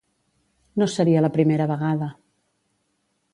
[0.81, 2.09] No seria la primera vegada.